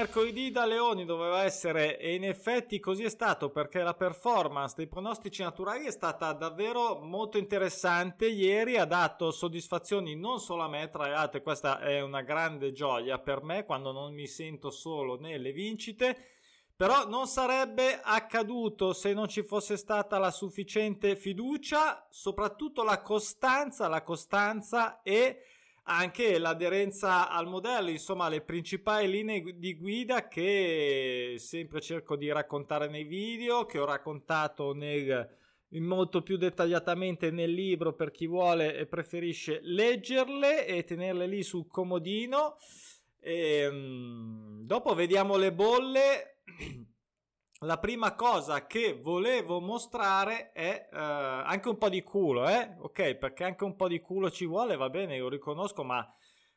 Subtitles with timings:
[0.00, 4.86] Mercoledì da Leoni doveva essere e in effetti così è stato perché la performance dei
[4.86, 8.26] pronostici naturali è stata davvero molto interessante.
[8.26, 13.18] Ieri ha dato soddisfazioni non solo a me, tra l'altro questa è una grande gioia
[13.18, 16.16] per me quando non mi sento solo nelle vincite.
[16.74, 23.86] Però non sarebbe accaduto se non ci fosse stata la sufficiente fiducia, soprattutto la costanza,
[23.86, 25.42] la costanza e
[25.84, 32.88] anche l'aderenza al modello, insomma le principali linee di guida che sempre cerco di raccontare
[32.88, 35.28] nei video, che ho raccontato nel,
[35.78, 41.66] molto più dettagliatamente nel libro per chi vuole e preferisce leggerle e tenerle lì sul
[41.66, 42.56] comodino.
[43.20, 46.42] E, um, dopo vediamo le bolle.
[47.64, 52.74] la prima cosa che volevo mostrare è uh, anche un po' di culo, eh?
[52.78, 56.06] Ok, perché anche un po' di culo ci vuole, va bene, lo riconosco, ma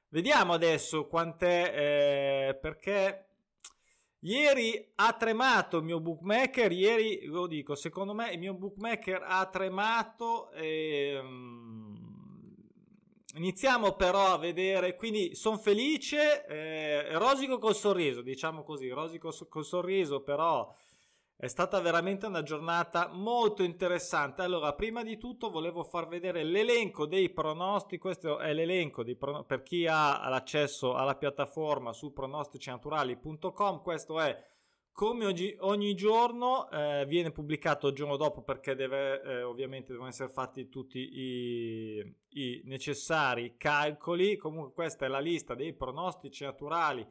[0.09, 1.73] vediamo adesso quant'è,
[2.49, 3.27] eh, perché
[4.19, 9.45] ieri ha tremato il mio bookmaker, ieri lo dico, secondo me il mio bookmaker ha
[9.47, 11.19] tremato e...
[11.21, 12.11] Um,
[13.35, 19.65] Iniziamo però a vedere, quindi sono felice, eh, rosico col sorriso, diciamo così, rosico col
[19.65, 20.71] sorriso, però
[21.43, 24.43] è stata veramente una giornata molto interessante.
[24.43, 27.97] Allora, prima di tutto volevo far vedere l'elenco dei pronostici.
[27.97, 33.81] Questo è l'elenco prono- per chi ha l'accesso alla piattaforma su pronosticinaturali.com.
[33.81, 34.41] Questo è
[34.93, 40.07] come oggi, ogni giorno eh, viene pubblicato il giorno dopo perché deve, eh, ovviamente devono
[40.07, 44.37] essere fatti tutti i, i necessari calcoli.
[44.37, 47.05] Comunque questa è la lista dei pronostici naturali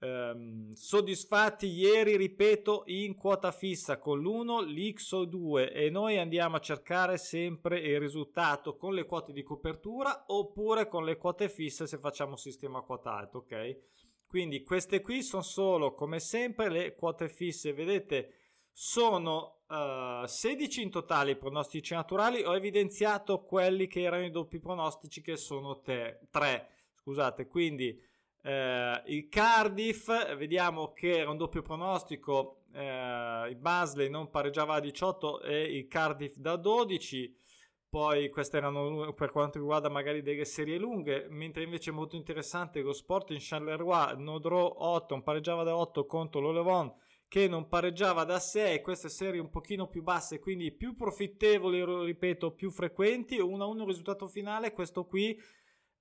[0.00, 7.18] ehm, soddisfatti ieri, ripeto, in quota fissa con l'1, l'XO2 e noi andiamo a cercare
[7.18, 12.36] sempre il risultato con le quote di copertura oppure con le quote fisse se facciamo
[12.36, 13.78] sistema quotato, ok?
[14.26, 18.34] Quindi queste qui sono solo, come sempre, le quote fisse, vedete,
[18.72, 24.30] sono uh, eh, 16 in totale i pronostici naturali, ho evidenziato quelli che erano i
[24.30, 28.00] doppi pronostici che sono 3, scusate, quindi
[28.42, 34.80] eh, il Cardiff, vediamo che era un doppio pronostico, eh, il Basley non pareggiava a
[34.80, 37.38] 18 e il Cardiff da 12.
[37.90, 42.92] Poi queste erano per quanto riguarda magari delle serie lunghe, mentre invece molto interessante lo
[42.92, 46.94] Sport in Charleroi, Nodro 8, pareggiava da 8 contro l'Olevon
[47.30, 52.50] che non pareggiava da 6, queste serie un pochino più basse, quindi più profittevoli, ripeto,
[52.50, 55.40] più frequenti, 1-1 risultato finale, questo qui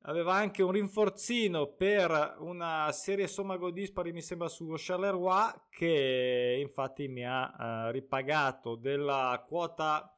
[0.03, 7.07] aveva anche un rinforzino per una serie somma dispari mi sembra sullo Charleroi che infatti
[7.07, 10.17] mi ha uh, ripagato della quota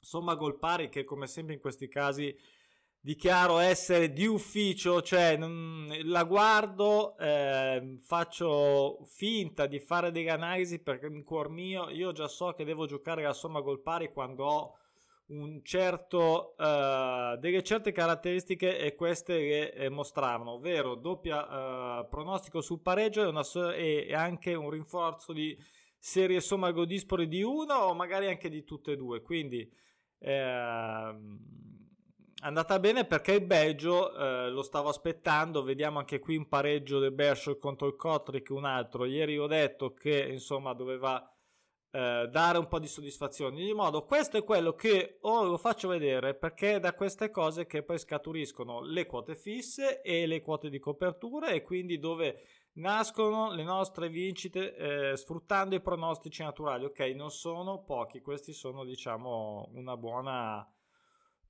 [0.00, 2.34] somma gol pari che come sempre in questi casi
[3.00, 5.02] dichiaro essere di ufficio.
[5.02, 11.88] Cioè non, la guardo eh, faccio finta di fare delle analisi perché in cuor mio.
[11.90, 14.78] Io già so che devo giocare la somma gol pari quando ho
[15.62, 22.80] certo, uh, delle certe caratteristiche e queste che eh, mostravano, ovvero doppia uh, pronostico sul
[22.80, 23.42] pareggio e, una,
[23.74, 25.56] e, anche un rinforzo di
[25.98, 29.20] serie somma godispori di uno o magari anche di tutte e due.
[29.20, 29.70] Quindi
[30.20, 31.14] eh,
[32.40, 35.62] andata bene perché il Belgio eh, lo stavo aspettando.
[35.62, 39.04] Vediamo anche qui un pareggio del Bershore contro il Kotrick, un altro.
[39.04, 41.22] Ieri ho detto che insomma doveva
[41.98, 43.56] eh, dare un po' di soddisfazione.
[43.56, 47.66] Di modo, questo è quello che ora lo faccio vedere perché è da queste cose
[47.66, 52.42] che poi scaturiscono le quote fisse e le quote di copertura e quindi dove
[52.74, 56.84] nascono le nostre vincite eh, sfruttando i pronostici naturali.
[56.84, 60.64] Ok, non sono pochi, questi sono diciamo una buona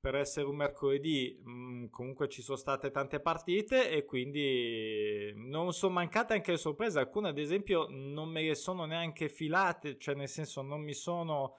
[0.01, 5.73] per essere un mercoledì mh, mm, comunque ci sono state tante partite e quindi non
[5.73, 6.99] sono mancate anche le sorprese.
[6.99, 11.57] Alcune ad esempio non me le sono neanche filate cioè nel senso non mi sono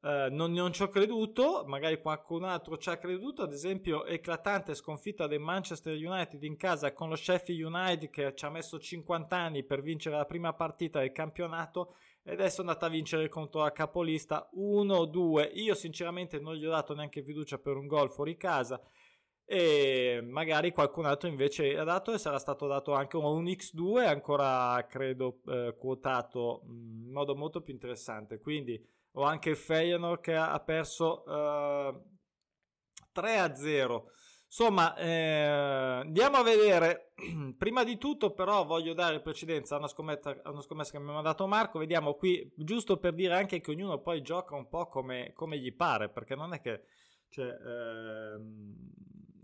[0.00, 4.74] eh, non, non ci ho creduto magari qualcun altro ci ha creduto ad esempio eclatante
[4.74, 9.36] sconfitta del Manchester United in casa con lo Sheffield United che ci ha messo 50
[9.36, 11.96] anni per vincere la prima partita del campionato
[12.28, 15.50] e adesso è andata a vincere contro la capolista 1-2.
[15.54, 18.78] Io sinceramente non gli ho dato neanche fiducia per un gol fuori casa
[19.46, 24.86] e magari qualcun altro invece ha dato e sarà stato dato anche un X2 ancora
[24.86, 28.40] credo eh, quotato mm, in modo molto più interessante.
[28.40, 28.78] Quindi
[29.12, 31.98] ho anche Feyenoord che ha perso eh,
[33.14, 34.02] 3-0
[34.50, 37.12] Insomma, eh, andiamo a vedere.
[37.58, 41.10] Prima di tutto, però, voglio dare precedenza a una, scommessa, a una scommessa che mi
[41.10, 41.78] ha mandato Marco.
[41.78, 45.74] Vediamo qui, giusto per dire anche che ognuno poi gioca un po' come, come gli
[45.74, 46.82] pare, perché non è che
[47.28, 48.40] cioè, eh,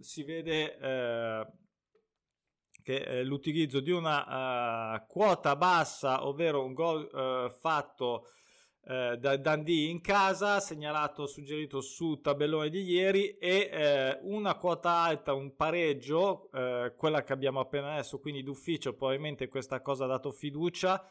[0.00, 0.78] si vede.
[0.78, 1.46] Eh,
[2.82, 8.26] che è l'utilizzo di una uh, quota bassa, ovvero un gol uh, fatto
[8.86, 15.32] uh, da Dundee in casa, segnalato, suggerito su tabellone di ieri, e una quota alta,
[15.32, 16.50] un pareggio,
[16.96, 21.04] quella che abbiamo appena adesso, quindi d'ufficio, probabilmente questa cosa ha dato fiducia.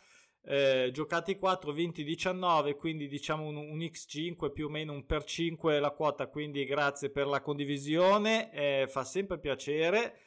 [0.45, 5.23] Eh, giocati 4, vinti 19, quindi diciamo un, un, X5 più o meno un per
[5.23, 10.17] 5 la quota, quindi grazie per la condivisione, eh, fa sempre piacere.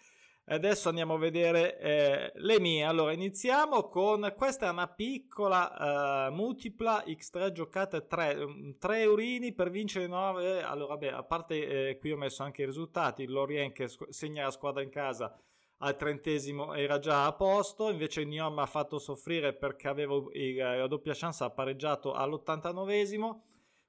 [0.49, 2.85] Adesso andiamo a vedere eh, le mie.
[2.85, 9.71] Allora, iniziamo con questa è una piccola uh, multipla X3 giocate 3, 3 eurini per
[9.71, 10.63] vincere 9.
[10.63, 13.27] Allora, beh, a parte eh, qui ho messo anche i risultati.
[13.27, 15.37] Lorient che segna la squadra in casa
[15.79, 20.55] al trentesimo era già a posto, invece Nyon mi ha fatto soffrire perché avevo il,
[20.55, 23.41] la doppia chance ha pareggiato all'89esimo.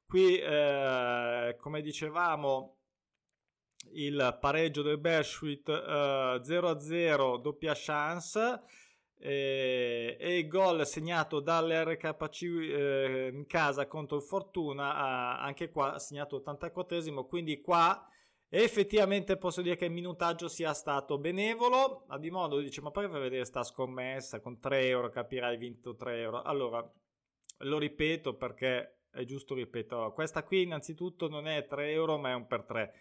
[0.07, 2.76] Qui, eh, come dicevamo,
[3.93, 8.61] il pareggio del Bershwit uh, 0-0 doppia chance
[9.19, 17.25] e, il gol segnato dall'RKC eh, in casa contro il Fortuna anche qua segnato 84esimo
[17.25, 18.07] quindi qua
[18.49, 22.05] effettivamente posso dire che il minutaggio sia stato benevolo.
[22.07, 24.39] A di modo dice ma poi per vedere sta scommessa?
[24.39, 26.41] Con 3 euro capirai vinto 3 euro.
[26.41, 26.89] Allora
[27.61, 32.33] lo ripeto perché è giusto ripeto questa qui innanzitutto non è 3 euro ma è
[32.33, 32.93] un per 3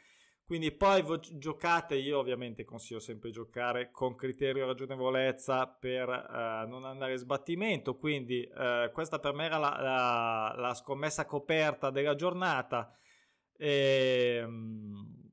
[0.46, 1.02] quindi poi
[1.32, 7.14] giocate, io ovviamente consiglio sempre di giocare con criterio e ragionevolezza per uh, non andare
[7.14, 12.96] a sbattimento, quindi uh, questa per me era la, la, la scommessa coperta della giornata.
[13.58, 15.32] E, um,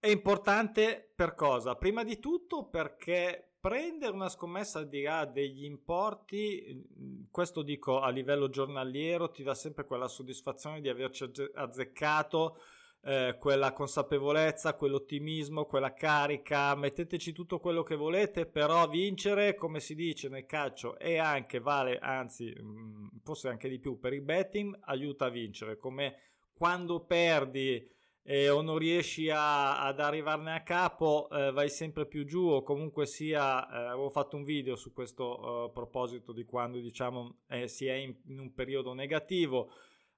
[0.00, 1.76] è importante per cosa?
[1.76, 6.84] Prima di tutto perché prendere una scommessa al di là degli importi,
[7.30, 12.58] questo dico a livello giornaliero, ti dà sempre quella soddisfazione di averci azzeccato
[13.04, 19.94] eh, quella consapevolezza, quell'ottimismo, quella carica, metteteci tutto quello che volete, però vincere, come si
[19.94, 24.78] dice nel calcio, e anche vale, anzi, mm, forse anche di più per il betting,
[24.84, 26.16] aiuta a vincere, come
[26.54, 27.86] quando perdi
[28.22, 32.62] eh, o non riesci a, ad arrivarne a capo, eh, vai sempre più giù o
[32.62, 37.68] comunque sia, eh, avevo fatto un video su questo uh, proposito di quando diciamo eh,
[37.68, 39.72] si è in, in un periodo negativo,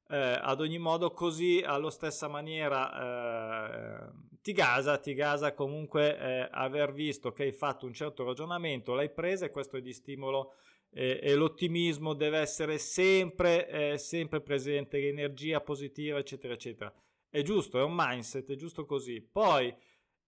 [0.08, 4.12] eh, ad ogni modo, così allo stessa maniera eh,
[4.42, 9.10] ti gasa, ti gasa comunque eh, aver visto che hai fatto un certo ragionamento, l'hai
[9.10, 10.54] presa e questo è di stimolo
[10.98, 16.90] e l'ottimismo deve essere sempre, eh, sempre presente, l'energia positiva, eccetera, eccetera.
[17.28, 19.20] È giusto, è un mindset, è giusto così.
[19.20, 19.74] Poi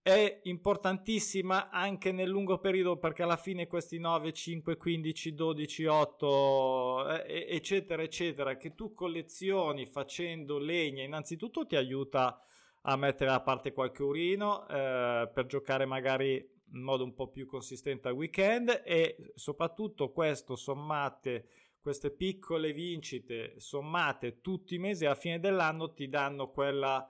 [0.01, 7.23] è importantissima anche nel lungo periodo perché alla fine questi 9, 5, 15, 12, 8
[7.25, 12.41] eccetera eccetera che tu collezioni facendo legna innanzitutto ti aiuta
[12.83, 16.35] a mettere a parte qualche urino eh, per giocare magari
[16.71, 21.49] in modo un po' più consistente al weekend e soprattutto questo sommate
[21.81, 27.05] queste piccole vincite sommate tutti i mesi alla fine dell'anno ti danno quella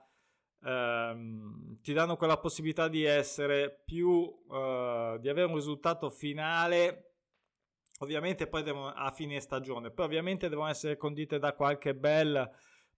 [0.62, 7.14] ehm, ti danno quella possibilità di essere più, eh, di avere un risultato finale.
[8.00, 12.50] Ovviamente poi devono, a fine stagione, poi ovviamente devono essere condite da qualche bel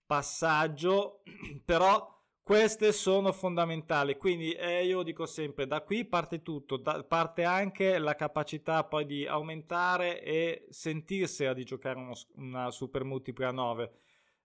[0.07, 1.23] passaggio,
[1.65, 2.09] però
[2.43, 4.17] queste sono fondamentali.
[4.17, 9.07] Quindi eh, io dico sempre, da qui parte tutto, da, parte anche la capacità poi
[9.07, 13.93] di aumentare e sentirsi di giocare uno, una super multipla 9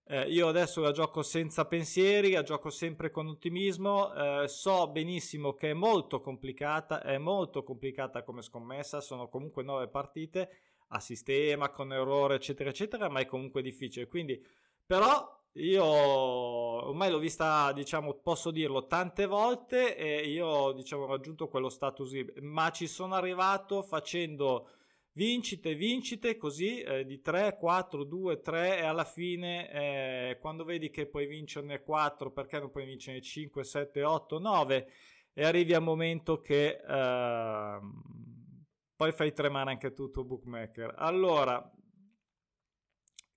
[0.10, 5.54] eh, io adesso la gioco senza pensieri, la gioco sempre con ottimismo, eh, so benissimo
[5.54, 10.50] che è molto complicata, è molto complicata come scommessa, sono comunque nove partite
[10.90, 14.08] a sistema, con errore, eccetera, eccetera, ma è comunque difficile.
[14.08, 14.42] Quindi,
[14.86, 21.48] però, io ormai l'ho vista, diciamo, posso dirlo tante volte e io, diciamo, ho raggiunto
[21.48, 24.70] quello status, ma ci sono arrivato facendo
[25.18, 30.92] vincite, vincite così eh, di 3, 4, 2, 3 e alla fine eh, quando vedi
[30.92, 34.92] che puoi vincerne 4 perché non puoi vincerne 5, 7, 8, 9
[35.34, 37.80] e arrivi al momento che eh,
[38.96, 40.94] poi fai tremare anche tutto bookmaker.
[40.98, 41.68] Allora,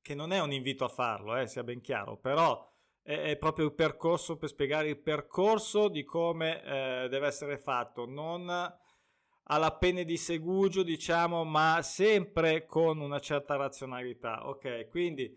[0.02, 2.70] che non è un invito a farlo, eh, sia ben chiaro, però
[3.02, 8.04] è, è, proprio il percorso per spiegare il percorso di come eh, deve essere fatto,
[8.04, 8.48] non
[9.50, 14.48] alla penne di segugio, diciamo, ma sempre con una certa razionalità.
[14.48, 15.36] Ok, quindi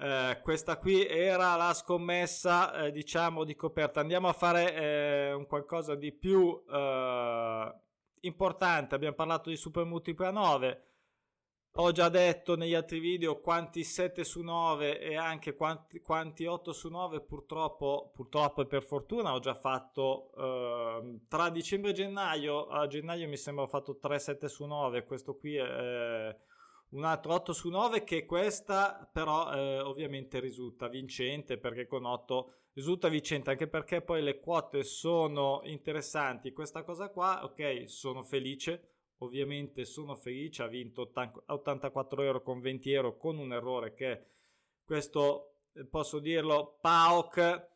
[0.00, 4.00] eh, questa qui era la scommessa, eh, diciamo, di coperta.
[4.00, 7.74] Andiamo a fare eh, un qualcosa di più eh,
[8.20, 8.94] importante.
[8.94, 10.82] Abbiamo parlato di Super Multipla 9.
[11.80, 16.72] Ho già detto negli altri video quanti 7 su 9 e anche quanti, quanti 8
[16.72, 22.66] su 9 purtroppo, purtroppo e per fortuna ho già fatto eh, tra dicembre e gennaio.
[22.66, 26.36] A gennaio mi sembra ho fatto 3 7 su 9, questo qui è
[26.90, 32.54] un altro 8 su 9 che questa però eh, ovviamente risulta vincente perché con 8
[32.72, 36.52] risulta vincente anche perché poi le quote sono interessanti.
[36.52, 41.10] Questa cosa qua, ok, sono felice ovviamente sono felice, ha vinto
[41.46, 44.24] 84 euro con 20 euro con un errore che
[44.84, 47.68] questo eh, posso dirlo, Pauk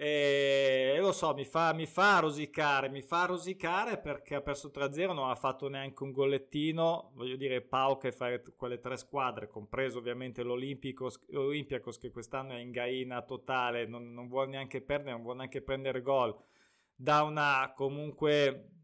[0.00, 5.12] e, lo so, mi fa, mi fa rosicare, mi fa rosicare perché ha perso 3-0,
[5.12, 9.98] non ha fatto neanche un gollettino, voglio dire Pauk e fare quelle tre squadre, compreso
[9.98, 15.38] ovviamente l'Olympiacos che quest'anno è in gaina totale, non, non vuole neanche perdere, non vuole
[15.38, 16.36] neanche prendere gol,
[16.94, 18.77] da una comunque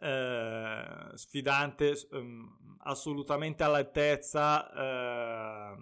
[0.00, 5.76] eh, sfidante um, assolutamente all'altezza eh,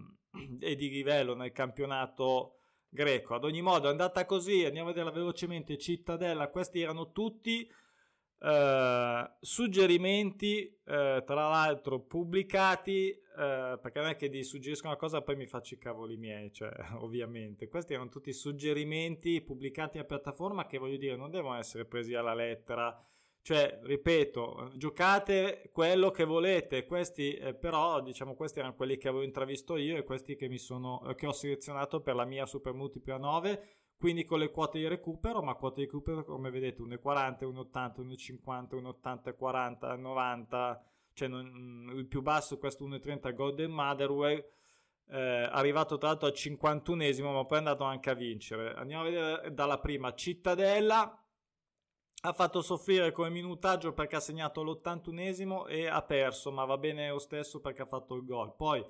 [0.61, 2.59] e di livello nel campionato
[2.89, 3.35] greco.
[3.35, 7.69] Ad ogni modo è andata così, andiamo a vedere velocemente Cittadella, questi erano tutti
[8.41, 15.19] eh, suggerimenti, eh, tra l'altro pubblicati, eh, perché non è che ti suggeriscono una cosa
[15.19, 17.69] e poi mi faccio i cavoli miei, cioè ovviamente.
[17.69, 22.35] Questi erano tutti suggerimenti pubblicati a piattaforma che voglio dire non devono essere presi alla
[22.35, 22.97] lettera
[23.49, 29.25] cioè, ripeto, giocate quello che volete, questi eh, però, diciamo, questi erano quelli che avevo
[29.25, 33.17] intravisto io e questi che, sono, eh, che ho selezionato per la mia Super Multipla
[33.17, 38.03] 9, quindi con le quote di recupero, ma quote di recupero come vedete 1,40, 1,80,
[38.03, 44.45] 1,50, 1,80, 40, 90, cioè non, il più basso questo 1,30 Golden Motherwell,
[45.09, 48.75] eh, arrivato tra l'altro al 51esimo, ma poi è andato anche a vincere.
[48.75, 50.13] Andiamo a vedere dalla prima.
[50.13, 51.19] Cittadella
[52.23, 57.11] ha fatto soffrire come minutaggio perché ha segnato l'81esimo e ha perso, ma va bene
[57.11, 58.55] lo stesso perché ha fatto il gol.
[58.57, 58.85] Poi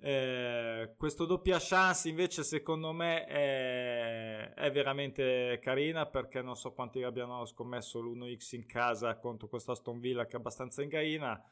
[0.00, 7.02] eh, questo doppia chance invece secondo me è, è, veramente carina perché non so quanti
[7.02, 11.42] abbiano scommesso l'1x in casa contro questa Aston Villa che è abbastanza in gaina.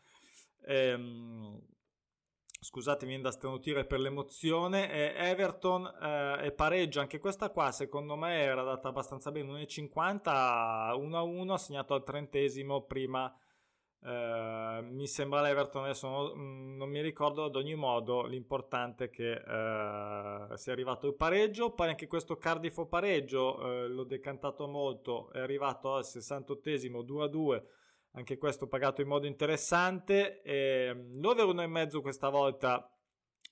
[0.66, 1.60] Ehm,
[2.64, 8.62] scusatemi da sternutire per l'emozione, eh, Everton eh, pareggio, anche questa qua secondo me era
[8.62, 13.30] data abbastanza bene, 1,50, 1-1, ha segnato al trentesimo prima,
[14.02, 19.32] eh, mi sembra l'Everton, adesso non, non, mi ricordo, ad ogni modo l'importante è che
[19.32, 25.38] eh, sia arrivato il pareggio, poi anche questo Cardiff pareggio eh, l'ho decantato molto, è
[25.38, 27.62] arrivato al 68esimo 2-2,
[28.14, 30.42] anche questo pagato in modo interessante.
[30.42, 32.88] Eh, l'over 1,5 questa volta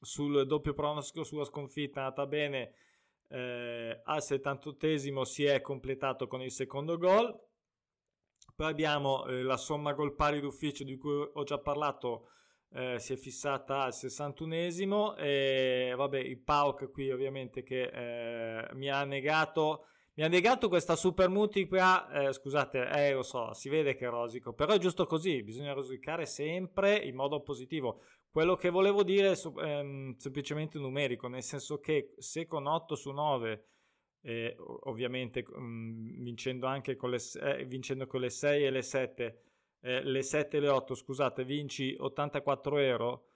[0.01, 2.75] sul doppio pronostico sulla sconfitta è andata bene.
[3.29, 7.35] Eh, al 78esimo si è completato con il secondo gol.
[8.55, 12.29] Poi abbiamo eh, la somma gol pari d'ufficio di cui ho già parlato.
[12.75, 18.89] Eh, si è fissata al 61esimo e vabbè il Pauk qui ovviamente che eh, mi
[18.89, 23.95] ha negato mi ha negato questa super multipla, eh, scusate, eh, lo so, si vede
[23.95, 28.03] che rosico, però è giusto così, bisogna rosicare sempre in modo positivo.
[28.31, 33.11] Quello che volevo dire è ehm, semplicemente numerico, nel senso che se con 8 su
[33.11, 33.67] 9,
[34.23, 34.55] eh,
[34.85, 39.43] ovviamente mh, mm, vincendo anche con le, eh, vincendo con le 6 e le 7,
[39.81, 43.32] eh, le 7 e le 8, scusate, vinci 84 euro,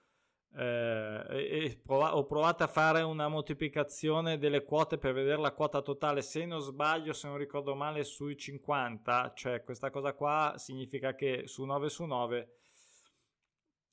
[0.59, 5.81] eh, e prov- ho provato a fare una moltiplicazione delle quote per vedere la quota
[5.81, 6.23] totale.
[6.23, 11.43] Se non sbaglio se non ricordo male sui 50 cioè questa cosa qua significa che
[11.45, 12.55] su 9 su 9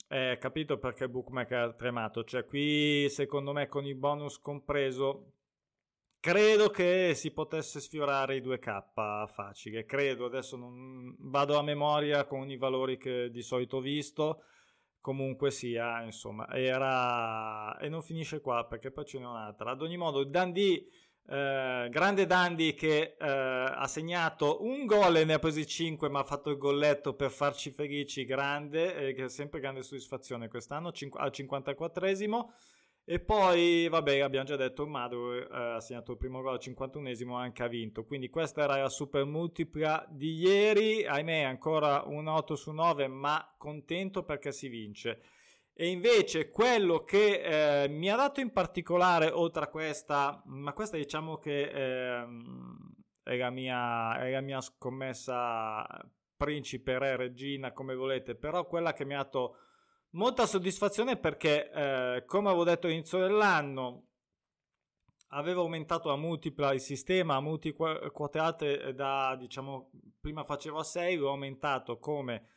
[0.08, 2.24] eh, capito perché bookmaker ha tremato.
[2.24, 5.32] Cioè qui secondo me con il bonus compreso
[6.18, 9.84] credo che si potesse sfiorare i 2k facile.
[9.84, 14.44] Credo adesso non vado a memoria con i valori che di solito ho visto
[15.04, 17.76] comunque sia, insomma, era...
[17.76, 19.72] e non finisce qua perché poi ce n'è un'altra.
[19.72, 20.86] Ad ogni modo, Dundee,
[21.26, 26.20] eh, grande Dandy che eh, ha segnato un gol e ne ha presi 5, ma
[26.20, 31.20] ha fatto il golletto per farci felici, grande, e è sempre grande soddisfazione quest'anno, cinqu-
[31.20, 32.46] al 54esimo.
[33.06, 37.36] E poi, vabbè, abbiamo già detto, Madu eh, ha segnato il primo gol al 51esimo
[37.36, 38.04] anche ha vinto.
[38.04, 41.04] Quindi questa era la super multipla di ieri.
[41.04, 45.20] Ahimè, ancora un 8 su 9, ma contento perché si vince.
[45.74, 50.96] E invece quello che eh, mi ha dato in particolare, oltre a questa, ma questa
[50.96, 52.26] diciamo che eh,
[53.22, 55.84] è, la mia, è la mia scommessa
[56.36, 59.56] principe, re, regina, come volete, però quella che mi ha dato
[60.14, 64.08] molta soddisfazione perché, eh, come avevo detto all'inizio dell'anno,
[65.28, 69.90] avevo aumentato a multipla il sistema a multi quotate da, diciamo,
[70.20, 72.48] prima facevo a 6, l'ho aumentato come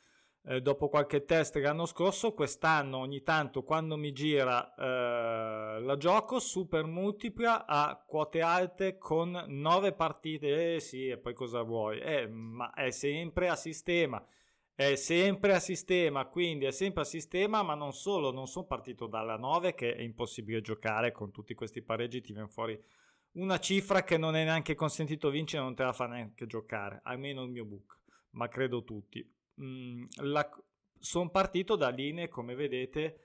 [0.44, 6.40] eh, dopo qualche test l'anno scorso, quest'anno ogni tanto quando mi gira eh, la gioco
[6.40, 12.00] super multipla a quote alte con 9 partite, eh sì, e poi cosa vuoi?
[12.00, 14.24] Eh, ma è sempre a sistema,
[14.78, 19.08] è sempre a sistema, quindi è sempre a sistema, ma non solo, non sono partito
[19.08, 22.80] dalla 9 che è impossibile giocare con tutti questi pareggi, ti viene fuori
[23.32, 27.42] una cifra che non è neanche consentito vincere, non te la fa neanche giocare, almeno
[27.42, 27.98] il mio book,
[28.32, 29.28] ma credo tutti.
[29.60, 30.06] Mm,
[31.00, 33.22] sono partito da linee, come vedete,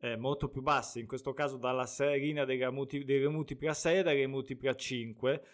[0.00, 4.02] eh, molto più basse, in questo caso dalla linea multi, delle multipli a 6 e
[4.02, 5.44] delle multipli a 5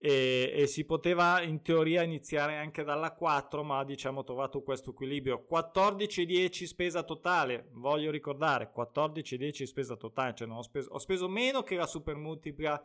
[0.00, 4.90] e, e, si poteva in teoria iniziare anche dalla 4 ma diciamo ho trovato questo
[4.90, 5.44] equilibrio.
[5.50, 11.74] 14-10 spesa totale voglio ricordare 14-10 spesa totale cioè ho speso, ho, speso, meno che
[11.74, 12.80] la super multipla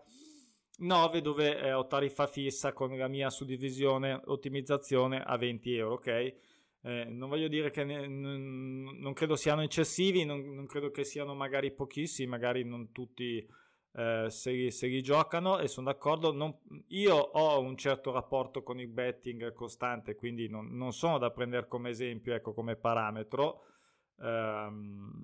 [0.79, 6.36] 9 dove eh, ho tariffa fissa con la mia suddivisione ottimizzazione a 20 euro ok?
[6.86, 11.05] Eh, non voglio dire che ne, n- non credo siano eccessivi, non, non, credo che
[11.05, 13.48] siano magari pochissimi, magari non tutti
[13.95, 16.31] eh, se, se, li giocano e sono d'accordo.
[16.31, 16.57] Non,
[16.88, 21.67] io ho un certo rapporto con il betting costante, quindi non, non sono da prendere
[21.67, 23.65] come esempio, ecco, come parametro.
[24.19, 24.69] Eh,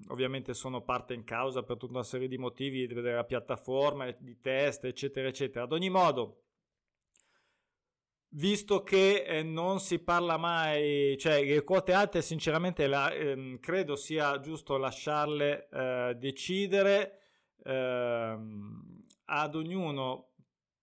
[0.07, 4.11] ovviamente sono parte in causa per tutta una serie di motivi, di vedere la piattaforma,
[4.11, 5.63] di test, eccetera, eccetera.
[5.65, 6.43] Ad ogni modo,
[8.33, 13.95] visto che eh, non si parla mai, cioè le quote alte sinceramente la, ehm, credo
[13.95, 17.18] sia giusto lasciarle eh, decidere
[17.63, 20.30] ehm, ad ognuno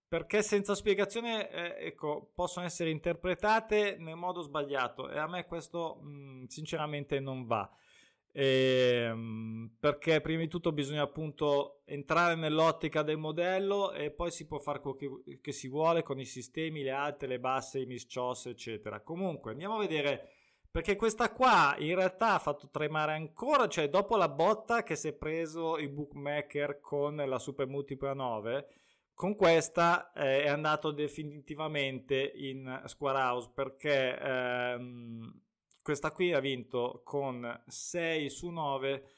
[0.09, 5.99] perché senza spiegazione eh, ecco, possono essere interpretate nel modo sbagliato e a me questo
[6.00, 7.68] mh, mm, sinceramente non va.
[8.38, 14.59] Ehm, perché prima di tutto bisogna appunto entrare nell'ottica del modello e poi si può
[14.59, 18.47] fare quello che, che si vuole con i sistemi, le alte, le basse, i miscios,
[18.47, 19.00] eccetera.
[19.00, 20.35] Comunque andiamo a vedere
[20.76, 25.09] perché questa qua in realtà ha fatto tremare ancora, cioè dopo la botta che si
[25.09, 28.69] è preso il bookmaker con la Super Multipla 9,
[29.15, 35.41] con questa eh, è andato definitivamente in Square House perché ehm,
[35.82, 39.08] questa qui ha vinto con 6 su 9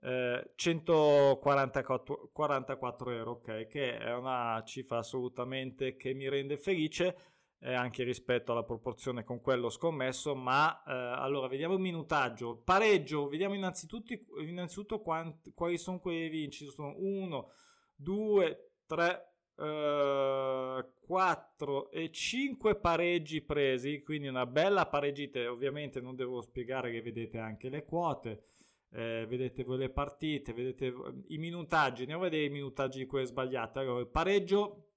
[0.00, 7.33] eh, 144 44 euro, ok, che è una cifra assolutamente che mi rende felice
[7.64, 13.28] eh, anche rispetto alla proporzione con quello scommesso, ma eh, allora vediamo il minutaggio, pareggio,
[13.28, 17.50] vediamo innanzitutto, innanzitutto quanti, quali sono quei vinci, sono 1,
[17.96, 25.50] 2, 3, 4 e 5 pareggi presi, quindi una bella pareggita.
[25.50, 28.48] Ovviamente non devo spiegare che vedete anche le quote,
[28.90, 30.92] eh, vedete voi le partite, vedete
[31.28, 32.00] i minutaggi.
[32.00, 33.78] Andiamo a vedere i minutaggi di quelle sbagliate.
[33.78, 34.93] Allora, il pareggio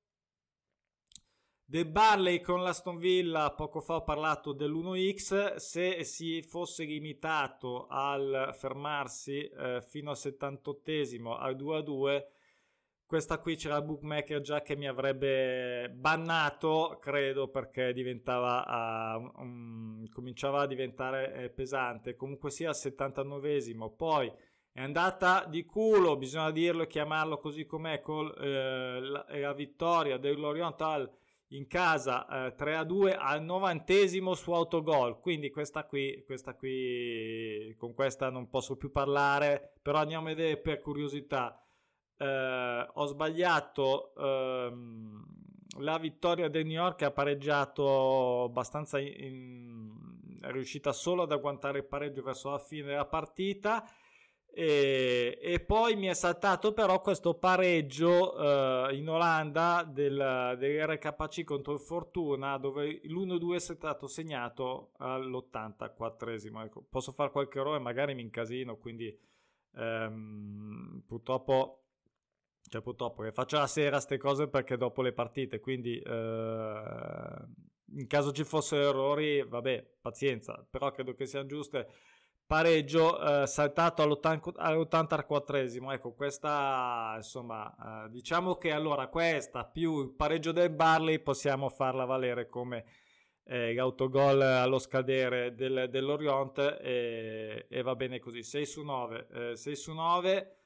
[1.70, 8.52] del Barley con l'Aston Villa, poco fa ho parlato dell'1x, se si fosse limitato al
[8.54, 12.28] fermarsi eh, fino al 78esimo al 2 a 2
[13.08, 20.10] questa qui c'era il bookmaker già che mi avrebbe bannato, credo, perché diventava, uh, um,
[20.10, 22.18] cominciava a diventare eh, pesante.
[22.18, 24.30] Comunque sia al 79esimo, poi
[24.74, 30.18] è andata di culo, bisogna dirlo e chiamarlo così com'è, con eh, la, la, vittoria
[30.18, 31.10] dell'Oriental
[31.50, 35.20] in casa eh, 3 a 2 al novantesimo su autogol.
[35.20, 40.58] Quindi questa qui, questa qui, con questa non posso più parlare, però andiamo a vedere
[40.58, 41.62] per curiosità
[42.18, 45.26] eh, ho sbagliato ehm,
[45.80, 51.80] la vittoria del New York ha pareggiato abbastanza in, in, è riuscita solo ad agguantare
[51.80, 53.88] il pareggio verso la fine della partita
[54.50, 61.74] e, e poi mi è saltato però questo pareggio eh, in Olanda del, dell'RKC contro
[61.74, 68.22] il Fortuna dove l'1-2 è stato segnato all'84esimo ecco, posso fare qualche errore magari mi
[68.22, 69.16] incasino quindi
[69.76, 71.82] ehm, purtroppo
[72.70, 77.46] cioè purtroppo che faccio la sera queste cose perché dopo le partite, quindi eh,
[77.96, 81.88] in caso ci fossero errori, vabbè, pazienza, però credo che siano giuste.
[82.48, 90.54] Pareggio eh, saltato all'84esimo, ecco questa insomma eh, diciamo che allora questa più il pareggio
[90.54, 92.86] del Barley possiamo farla valere come
[93.44, 99.76] eh, l'autogol allo scadere del, dell'Orient e, e, va bene così, 6 su 9, 6
[99.76, 100.58] su 9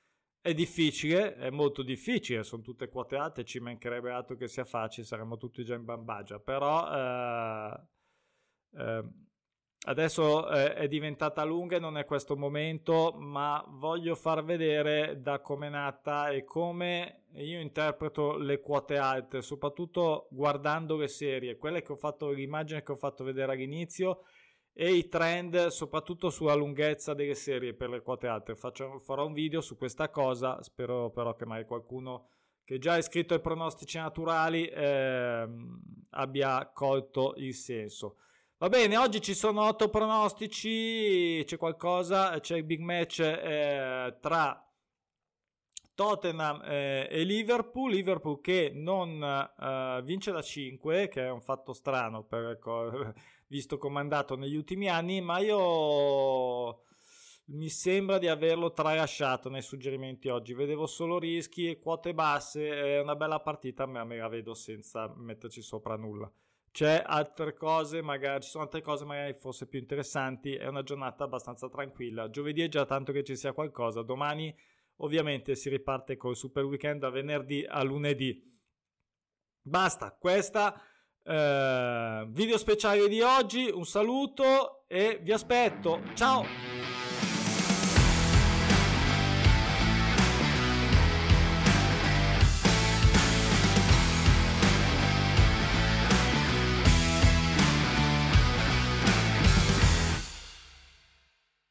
[0.41, 5.05] è difficile, è molto difficile, sono tutte quote alte, ci mancherebbe altro che sia facile,
[5.05, 7.81] saremmo tutti già in bambagia, però eh,
[8.77, 9.03] eh,
[9.85, 15.39] adesso eh, è diventata lunga e non è questo momento, ma voglio far vedere da
[15.39, 21.81] come è nata e come io interpreto le quote alte, soprattutto guardando le serie, quelle
[21.81, 24.23] che ho fatto, l'immagine che ho fatto vedere all'inizio
[24.73, 28.55] e i trend soprattutto sulla lunghezza delle serie per le quote alte.
[28.55, 32.27] Faccio, farò un video su questa cosa, spero però che mai qualcuno
[32.63, 35.47] che già è iscritto ai pronostici naturali eh,
[36.11, 38.17] abbia colto il senso.
[38.61, 44.71] Va bene, oggi ci sono otto pronostici, c'è qualcosa, c'è il big match eh, tra
[45.95, 51.73] Tottenham eh, e Liverpool, Liverpool che non eh, vince da 5, che è un fatto
[51.73, 52.59] strano per,
[53.49, 56.83] visto andato negli ultimi anni, ma io
[57.45, 60.53] mi sembra di averlo tralasciato nei suggerimenti oggi.
[60.53, 62.69] Vedevo solo rischi e quote basse.
[62.69, 66.31] È una bella partita, ma me la vedo senza metterci sopra nulla.
[66.71, 70.55] C'è altre cose, magari ci sono altre cose, magari forse più interessanti.
[70.55, 72.29] È una giornata abbastanza tranquilla.
[72.29, 74.01] Giovedì è già tanto che ci sia qualcosa.
[74.03, 74.55] Domani,
[74.97, 78.41] ovviamente, si riparte col super weekend da venerdì a lunedì.
[79.61, 80.81] Basta, questa
[81.23, 83.69] eh, video speciale di oggi.
[83.69, 86.01] Un saluto e vi aspetto.
[86.15, 86.80] Ciao!